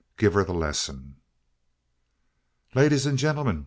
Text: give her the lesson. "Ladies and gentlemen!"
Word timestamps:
give 0.17 0.33
her 0.33 0.43
the 0.43 0.51
lesson. 0.51 1.13
"Ladies 2.73 3.05
and 3.05 3.19
gentlemen!" 3.19 3.59